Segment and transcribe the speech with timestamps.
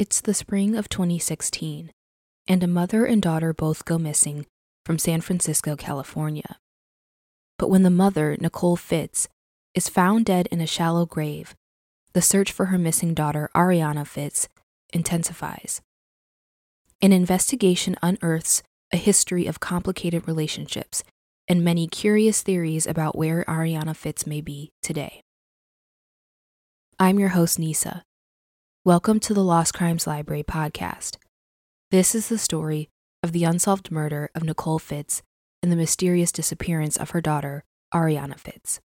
[0.00, 1.92] It's the spring of 2016,
[2.48, 4.46] and a mother and daughter both go missing
[4.82, 6.56] from San Francisco, California.
[7.58, 9.28] But when the mother, Nicole Fitts,
[9.74, 11.54] is found dead in a shallow grave,
[12.14, 14.48] the search for her missing daughter, Arianna Fitts,
[14.90, 15.82] intensifies.
[17.02, 18.62] An investigation unearths
[18.94, 21.04] a history of complicated relationships
[21.46, 25.20] and many curious theories about where Arianna Fitts may be today.
[26.98, 28.02] I'm your host, Nisa.
[28.86, 31.18] Welcome to the Lost Crimes Library podcast.
[31.90, 32.88] This is the story
[33.22, 35.22] of the unsolved murder of Nicole Fitts
[35.62, 38.80] and the mysterious disappearance of her daughter, Arianna Fitts.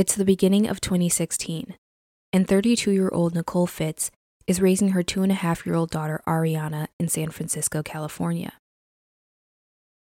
[0.00, 1.76] It's the beginning of 2016,
[2.32, 4.10] and 32 year old Nicole Fitts
[4.46, 8.54] is raising her two and a half year old daughter Arianna in San Francisco, California.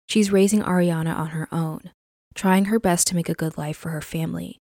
[0.09, 1.91] She's raising Arianna on her own,
[2.33, 4.57] trying her best to make a good life for her family.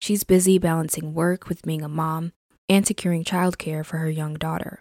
[0.00, 2.32] She's busy balancing work with being a mom
[2.70, 4.80] and securing childcare for her young daughter.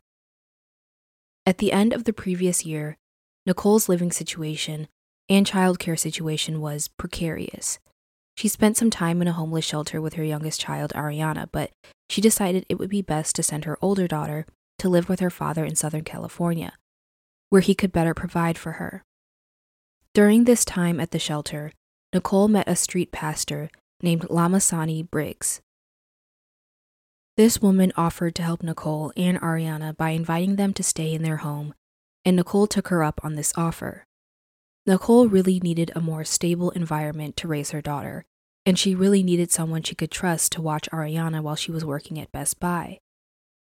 [1.46, 2.96] At the end of the previous year,
[3.46, 4.88] Nicole's living situation
[5.28, 7.80] and childcare situation was precarious
[8.38, 11.72] she spent some time in a homeless shelter with her youngest child, Arianna, but
[12.08, 14.46] she decided it would be best to send her older daughter
[14.78, 16.74] to live with her father in Southern California,
[17.50, 19.04] where he could better provide for her.
[20.14, 21.72] During this time at the shelter,
[22.14, 23.70] Nicole met a street pastor
[24.02, 25.60] named Lamasani Briggs.
[27.38, 31.38] This woman offered to help Nicole and Arianna by inviting them to stay in their
[31.38, 31.74] home,
[32.24, 34.07] and Nicole took her up on this offer.
[34.88, 38.24] Nicole really needed a more stable environment to raise her daughter,
[38.66, 42.18] and she really needed someone she could trust to watch Arianna while she was working
[42.18, 43.00] at Best Buy.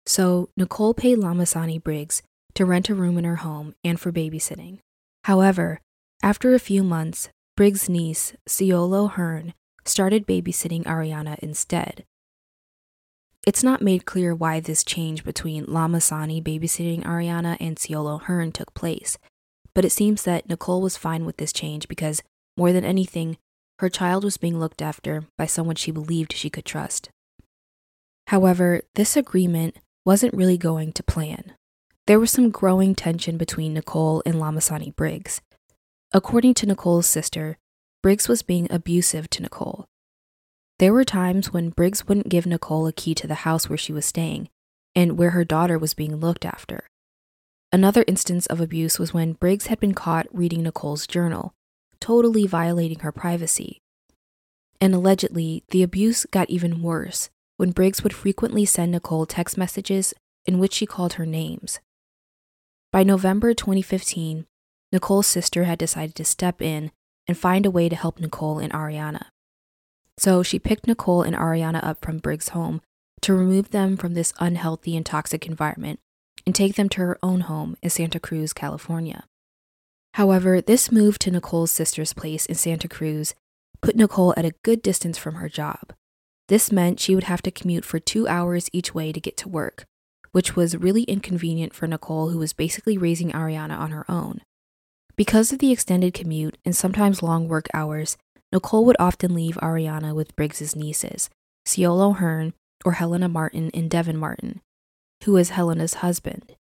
[0.06, 2.22] So, Nicole paid Lamasani Briggs
[2.56, 4.80] to rent a room in her home and for babysitting.
[5.24, 5.80] However,
[6.22, 9.54] after a few months, Briggs' niece, Ciolo Hearn,
[9.86, 12.04] started babysitting Arianna instead.
[13.48, 18.74] It's not made clear why this change between Lamasani babysitting Arianna and Ciolo Hearn took
[18.74, 19.18] place,
[19.76, 22.22] but it seems that Nicole was fine with this change because,
[22.58, 23.38] more than anything,
[23.80, 27.10] her child was being looked after by someone she believed she could trust.
[28.28, 31.54] However, this agreement wasn't really going to plan.
[32.06, 35.42] There was some growing tension between Nicole and Lamasani Briggs.
[36.12, 37.58] According to Nicole's sister,
[38.02, 39.86] Briggs was being abusive to Nicole.
[40.80, 43.94] There were times when Briggs wouldn't give Nicole a key to the house where she
[43.94, 44.50] was staying
[44.96, 46.90] and where her daughter was being looked after.
[47.74, 51.56] Another instance of abuse was when Briggs had been caught reading Nicole's journal,
[52.00, 53.80] totally violating her privacy.
[54.80, 60.14] And allegedly, the abuse got even worse when Briggs would frequently send Nicole text messages
[60.46, 61.80] in which she called her names.
[62.92, 64.46] By November 2015,
[64.92, 66.92] Nicole's sister had decided to step in
[67.28, 69.26] and find a way to help Nicole and Arianna.
[70.20, 72.82] So she picked Nicole and Arianna up from Briggs' home
[73.22, 76.00] to remove them from this unhealthy and toxic environment
[76.46, 79.26] and take them to her own home in Santa Cruz, California.
[80.16, 83.34] However, this move to Nicole's sister's place in Santa Cruz
[83.82, 85.94] put Nicole at a good distance from her job.
[86.48, 89.50] This meant she would have to commute for two hours each way to get to
[89.50, 89.86] work,
[90.32, 94.42] which was really inconvenient for Nicole, who was basically raising Arianna on her own.
[95.16, 98.18] Because of the extended commute and sometimes long work hours,
[98.52, 101.30] Nicole would often leave Arianna with Briggs's nieces,
[101.68, 102.54] Ciolo Hearn,
[102.86, 104.62] or Helena Martin and Devin Martin,
[105.24, 106.56] who is Helena's husband.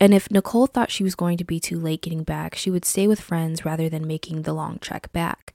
[0.00, 2.84] And if Nicole thought she was going to be too late getting back, she would
[2.84, 5.52] stay with friends rather than making the long trek back.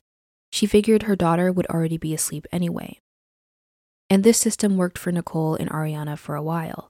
[0.51, 2.99] She figured her daughter would already be asleep anyway.
[4.09, 6.89] And this system worked for Nicole and Arianna for a while.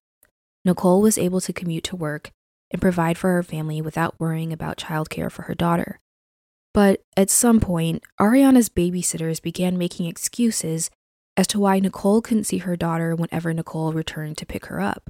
[0.65, 2.31] Nicole was able to commute to work
[2.71, 5.99] and provide for her family without worrying about childcare for her daughter.
[6.73, 10.89] But at some point, Arianna's babysitters began making excuses
[11.37, 15.09] as to why Nicole couldn't see her daughter whenever Nicole returned to pick her up.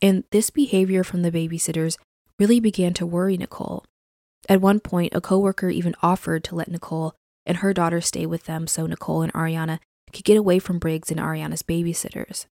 [0.00, 1.96] And this behavior from the babysitters
[2.38, 3.84] really began to worry Nicole.
[4.48, 7.14] At one point, a coworker even offered to let Nicole
[7.44, 9.80] and her daughter stay with them so Nicole and Arianna
[10.12, 12.46] could get away from Briggs and Arianna's babysitters.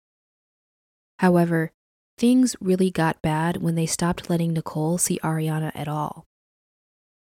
[1.19, 1.73] However,
[2.17, 6.25] things really got bad when they stopped letting Nicole see Arianna at all.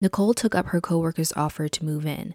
[0.01, 2.35] Nicole took up her coworker's offer to move in.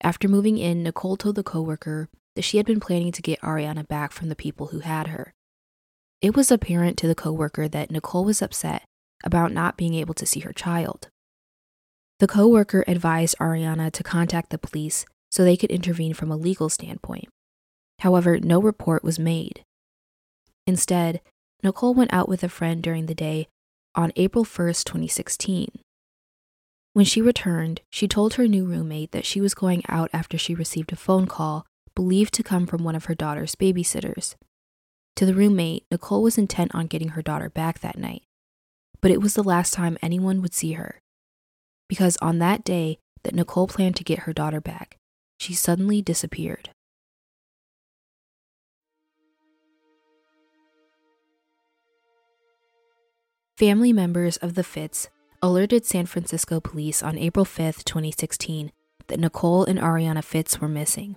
[0.00, 3.86] After moving in, Nicole told the coworker that she had been planning to get Arianna
[3.86, 5.32] back from the people who had her.
[6.22, 8.84] It was apparent to the coworker that Nicole was upset
[9.24, 11.08] about not being able to see her child.
[12.18, 16.68] The coworker advised Arianna to contact the police so they could intervene from a legal
[16.68, 17.28] standpoint.
[18.00, 19.62] However, no report was made.
[20.66, 21.20] Instead,
[21.62, 23.48] Nicole went out with a friend during the day
[23.94, 25.68] on April 1st, 2016.
[26.92, 30.54] When she returned, she told her new roommate that she was going out after she
[30.54, 34.34] received a phone call believed to come from one of her daughter's babysitters.
[35.16, 38.22] To the roommate, Nicole was intent on getting her daughter back that night,
[39.00, 41.00] but it was the last time anyone would see her.
[41.88, 44.98] Because on that day that Nicole planned to get her daughter back,
[45.38, 46.70] she suddenly disappeared.
[53.56, 55.08] Family members of the Fitts
[55.40, 58.70] alerted San Francisco police on April 5, 2016,
[59.06, 61.16] that Nicole and Arianna Fitts were missing.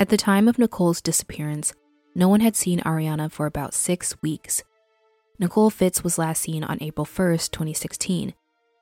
[0.00, 1.72] At the time of Nicole's disappearance,
[2.14, 4.62] no one had seen Arianna for about six weeks.
[5.38, 8.34] Nicole Fitts was last seen on April 1, 2016,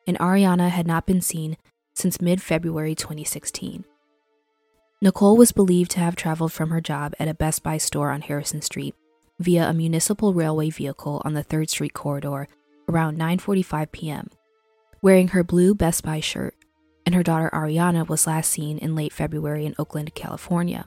[0.07, 1.57] and Arianna had not been seen
[1.95, 3.85] since mid February 2016.
[5.03, 8.23] Nicole was believed to have traveled from her job at a Best Buy store on
[8.23, 8.95] Harrison Street
[9.39, 12.49] via a municipal railway vehicle on the 3rd Street corridor
[12.89, 14.31] around 9:45 p.m.
[15.03, 16.55] Wearing her blue Best Buy shirt,
[17.05, 20.87] and her daughter Ariana was last seen in late February in Oakland, California.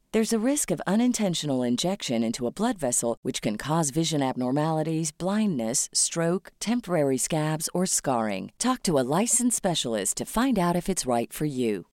[0.13, 5.13] There's a risk of unintentional injection into a blood vessel, which can cause vision abnormalities,
[5.13, 8.51] blindness, stroke, temporary scabs, or scarring.
[8.59, 11.85] Talk to a licensed specialist to find out if it's right for you.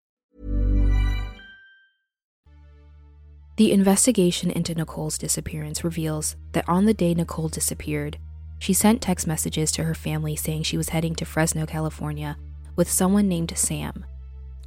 [3.56, 8.18] The investigation into Nicole's disappearance reveals that on the day Nicole disappeared,
[8.58, 12.36] she sent text messages to her family saying she was heading to Fresno, California
[12.74, 14.04] with someone named Sam.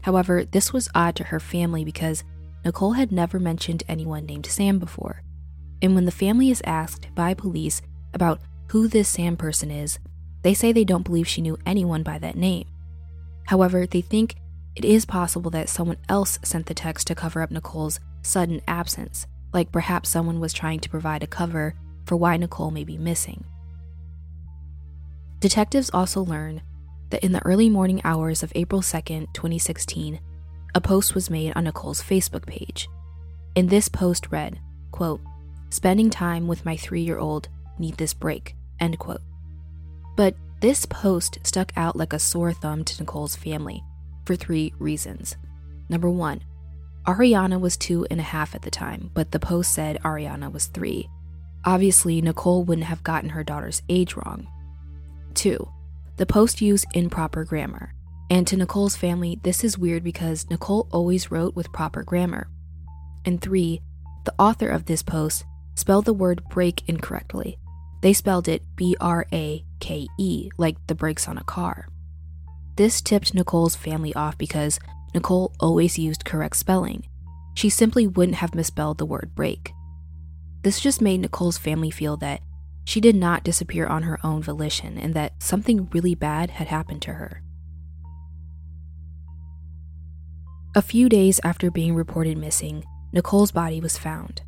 [0.03, 2.23] However, this was odd to her family because
[2.63, 5.23] Nicole had never mentioned anyone named Sam before.
[5.81, 7.81] And when the family is asked by police
[8.13, 9.99] about who this Sam person is,
[10.43, 12.67] they say they don't believe she knew anyone by that name.
[13.47, 14.35] However, they think
[14.75, 19.27] it is possible that someone else sent the text to cover up Nicole's sudden absence,
[19.53, 21.75] like perhaps someone was trying to provide a cover
[22.05, 23.43] for why Nicole may be missing.
[25.39, 26.61] Detectives also learn
[27.09, 30.19] that in the early morning hours of April 2nd, 2016,
[30.73, 32.87] a post was made on Nicole's Facebook page.
[33.55, 34.59] In this post read,
[34.91, 35.21] quote,
[35.69, 37.47] Spending time with my three year old,
[37.79, 39.21] need this break, end quote.
[40.17, 43.83] But this post stuck out like a sore thumb to Nicole's family
[44.25, 45.35] for three reasons.
[45.89, 46.41] Number one,
[47.05, 50.67] Arianna was two and a half at the time, but the post said Arianna was
[50.67, 51.09] three.
[51.65, 54.47] Obviously, Nicole wouldn't have gotten her daughter's age wrong.
[55.33, 55.67] Two,
[56.17, 57.93] the post used improper grammar.
[58.31, 62.47] And to Nicole's family, this is weird because Nicole always wrote with proper grammar.
[63.25, 63.81] And three,
[64.23, 65.43] the author of this post
[65.75, 67.59] spelled the word break incorrectly.
[68.01, 71.89] They spelled it B R A K E, like the brakes on a car.
[72.77, 74.79] This tipped Nicole's family off because
[75.13, 77.09] Nicole always used correct spelling.
[77.53, 79.73] She simply wouldn't have misspelled the word break.
[80.61, 82.39] This just made Nicole's family feel that
[82.85, 87.01] she did not disappear on her own volition and that something really bad had happened
[87.01, 87.43] to her.
[90.73, 94.41] A few days after being reported missing, Nicole's body was found.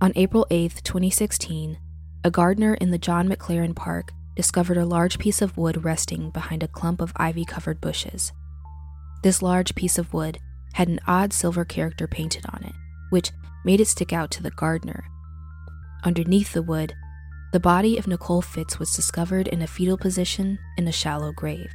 [0.00, 1.76] On April 8, 2016,
[2.24, 6.62] a gardener in the John McLaren Park discovered a large piece of wood resting behind
[6.62, 8.32] a clump of ivy covered bushes.
[9.22, 10.38] This large piece of wood
[10.72, 12.74] had an odd silver character painted on it,
[13.10, 13.30] which
[13.66, 15.04] made it stick out to the gardener.
[16.02, 16.94] Underneath the wood,
[17.52, 21.74] the body of Nicole Fitts was discovered in a fetal position in a shallow grave.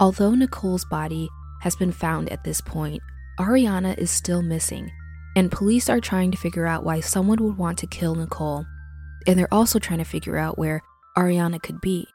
[0.00, 1.28] Although Nicole's body
[1.60, 3.02] has been found at this point,
[3.40, 4.92] Arianna is still missing,
[5.34, 8.64] and police are trying to figure out why someone would want to kill Nicole,
[9.26, 10.82] and they're also trying to figure out where
[11.16, 12.06] Arianna could be.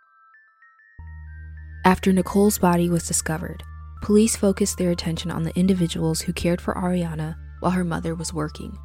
[1.83, 3.63] After Nicole's body was discovered,
[4.01, 8.33] police focused their attention on the individuals who cared for Arianna while her mother was
[8.33, 8.77] working.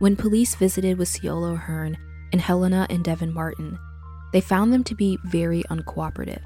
[0.00, 1.96] When police visited with Ciolo Hearn
[2.32, 3.78] and Helena and Devin Martin,
[4.32, 6.42] they found them to be very uncooperative.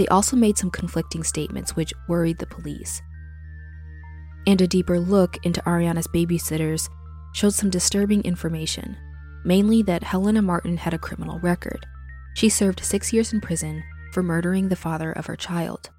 [0.00, 3.02] They also made some conflicting statements which worried the police.
[4.46, 6.88] And a deeper look into Arianna's babysitters
[7.34, 8.96] showed some disturbing information,
[9.44, 11.84] mainly that Helena Martin had a criminal record.
[12.32, 15.90] She served six years in prison for murdering the father of her child.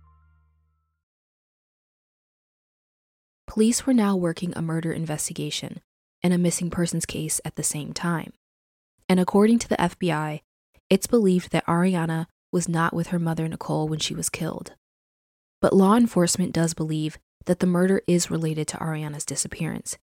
[3.45, 5.79] Police were now working a murder investigation
[6.23, 8.33] and a missing persons case at the same time.
[9.07, 10.41] And according to the FBI,
[10.89, 14.73] it's believed that Arianna was not with her mother Nicole when she was killed.
[15.61, 19.97] But law enforcement does believe that the murder is related to Arianna's disappearance.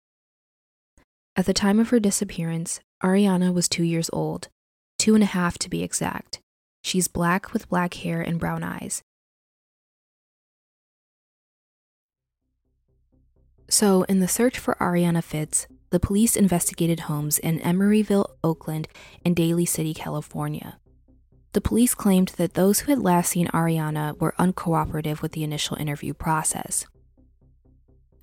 [1.35, 4.49] At the time of her disappearance, Arianna was two years old,
[4.97, 6.39] two and a half to be exact.
[6.83, 9.03] She's black with black hair and brown eyes,
[13.69, 18.87] So, in the search for Arianna Fitts, the police investigated homes in Emeryville, Oakland,
[19.25, 20.77] and Daly City, California.
[21.55, 25.77] The police claimed that those who had last seen Arianna were uncooperative with the initial
[25.77, 26.85] interview process.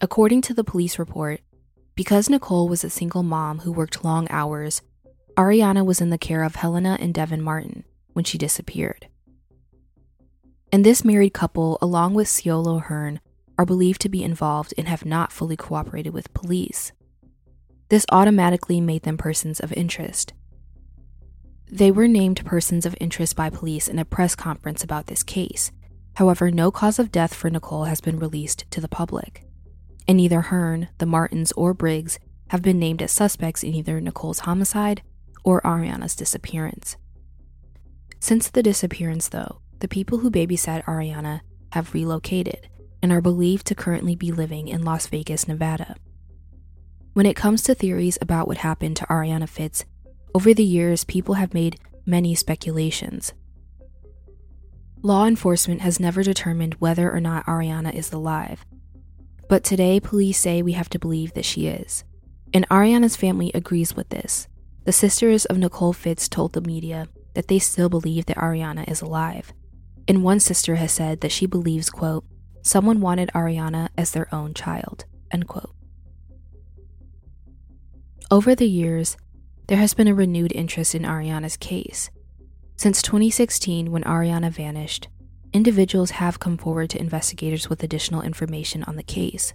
[0.03, 1.41] According to the police report,
[1.95, 4.83] because Nicole was a single mom who worked long hours,
[5.35, 9.09] Arianna was in the care of Helena and Devin Martin when she disappeared.
[10.71, 13.19] And this married couple, along with Ciolo Hearn,
[13.57, 16.93] are believed to be involved and have not fully cooperated with police.
[17.89, 20.35] This automatically made them persons of interest.
[21.73, 25.73] They were named persons of interest by police in a press conference about this case.
[26.17, 29.47] However, no cause of death for Nicole has been released to the public.
[30.07, 34.41] And neither Hearn, the Martins, or Briggs have been named as suspects in either Nicole's
[34.41, 35.01] homicide
[35.45, 36.99] or Arianna's disappearance.
[38.21, 41.41] Since the disappearance, though, the people who babysat Arianna
[41.73, 42.69] have relocated,
[43.01, 45.97] and are believed to currently be living in Las Vegas, Nevada.
[47.15, 49.87] When it comes to theories about what happened to Arianna Fitts,
[50.35, 53.33] over the years people have made many speculations.
[55.03, 58.65] Law enforcement has never determined whether or not Arianna is alive,
[59.49, 62.05] but today police say we have to believe that she is.
[62.55, 64.47] And Arianna's family agrees with this.
[64.85, 69.01] The sisters of Nicole Fitts told the media that they still believe that Arianna is
[69.01, 69.53] alive.
[70.07, 72.25] And one sister has said that she believes, quote,
[72.63, 75.05] someone wanted Arianna as their own child.
[75.31, 75.75] End quote.
[78.31, 79.17] Over the years,
[79.69, 82.11] there has been a renewed interest in Arianna's case.
[82.77, 85.09] Since 2016, when Arianna vanished,
[85.53, 89.55] individuals have come forward to investigators with additional information on the case.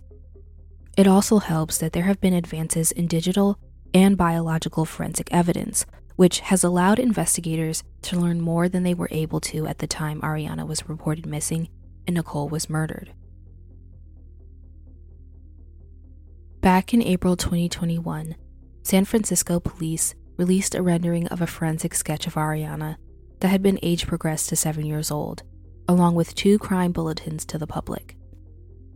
[0.96, 3.60] It also helps that there have been advances in digital
[3.94, 5.86] and biological forensic evidence,
[6.16, 10.22] which has allowed investigators to learn more than they were able to at the time
[10.22, 11.70] Arianna was reported missing
[12.08, 13.14] and Nicole was murdered.
[16.62, 18.36] Back in April 2021,
[18.88, 22.96] San Francisco police released a rendering of a forensic sketch of Arianna
[23.42, 25.44] that had been age progressed to seven years old,
[25.90, 28.16] along with two crime bulletins to the public.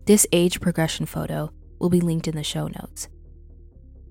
[0.05, 3.09] This age progression photo will be linked in the show notes.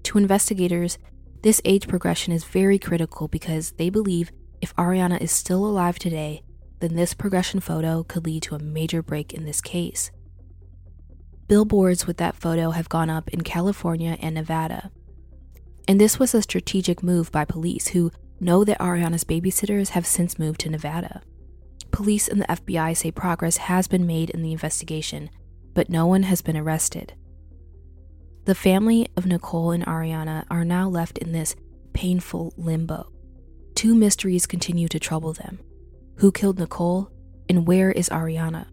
[0.02, 0.98] To investigators,
[1.42, 6.42] this age progression is very critical because they believe if Arianna is still alive today,
[6.80, 10.10] then this progression photo could lead to a major break in this case.
[11.48, 14.90] Billboards with that photo have gone up in California and Nevada.
[15.90, 20.38] And this was a strategic move by police who know that Arianna's babysitters have since
[20.38, 21.20] moved to Nevada.
[21.90, 25.30] Police and the FBI say progress has been made in the investigation,
[25.74, 27.14] but no one has been arrested.
[28.44, 31.56] The family of Nicole and Arianna are now left in this
[31.92, 33.10] painful limbo.
[33.74, 35.58] Two mysteries continue to trouble them
[36.18, 37.10] who killed Nicole,
[37.48, 38.66] and where is Arianna?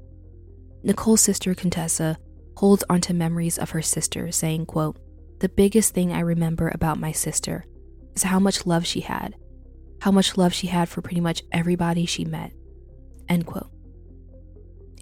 [0.84, 2.20] Nicole's sister, Contessa,
[2.58, 5.00] holds onto memories of her sister, saying, quote,
[5.40, 7.66] The biggest thing I remember about my sister
[8.16, 9.36] is how much love she had,
[10.02, 12.52] how much love she had for pretty much everybody she met.
[13.30, 13.70] End quote.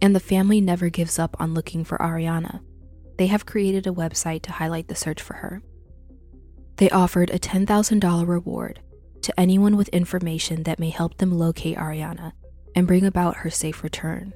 [0.01, 2.59] And the family never gives up on looking for Arianna.
[3.17, 5.61] They have created a website to highlight the search for her.
[6.77, 8.81] They offered a $10,000 reward
[9.21, 12.33] to anyone with information that may help them locate Arianna
[12.75, 14.33] and bring about her safe return.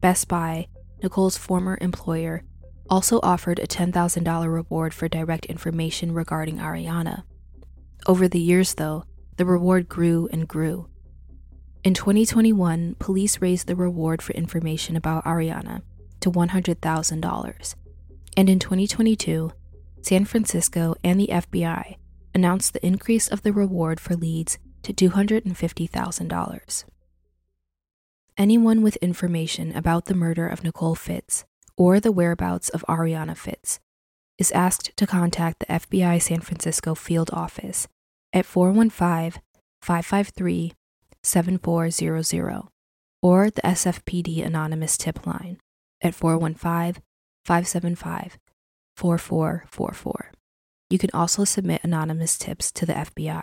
[0.00, 0.68] Best Buy,
[1.02, 2.44] Nicole's former employer,
[2.88, 7.22] also offered a $10,000 reward for direct information regarding Arianna.
[8.06, 9.04] Over the years, though,
[9.36, 10.88] the reward grew and grew.
[11.84, 15.82] In 2021, police raised the reward for information about Arianna
[16.20, 17.74] to $100,000.
[18.36, 19.52] And in 2022,
[20.02, 21.96] San Francisco and the FBI
[22.34, 26.84] announced the increase of the reward for leads to $250,000.
[28.38, 31.44] Anyone with information about the murder of Nicole Fitts
[31.76, 33.80] or the whereabouts of Arianna Fitts
[34.38, 37.86] is asked to contact the FBI San Francisco field office
[38.32, 39.40] at 415
[39.82, 40.72] 553
[41.22, 42.62] 7400
[43.22, 45.58] or the SFPD Anonymous Tip Line
[46.00, 47.02] at 415
[47.44, 48.38] 575
[48.96, 50.32] 4444.
[50.90, 53.42] You can also submit anonymous tips to the FBI.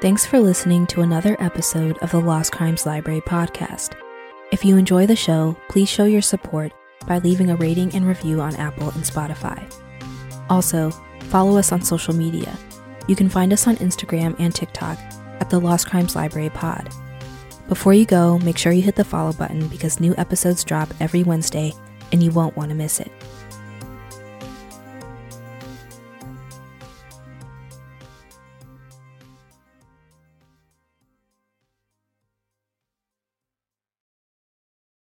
[0.00, 3.92] Thanks for listening to another episode of the Lost Crimes Library podcast.
[4.50, 6.72] If you enjoy the show, please show your support
[7.06, 9.62] by leaving a rating and review on Apple and Spotify.
[10.48, 10.90] Also,
[11.24, 12.56] follow us on social media.
[13.08, 14.96] You can find us on Instagram and TikTok
[15.38, 16.88] at the Lost Crimes Library Pod.
[17.68, 21.24] Before you go, make sure you hit the follow button because new episodes drop every
[21.24, 21.74] Wednesday
[22.10, 23.12] and you won't want to miss it.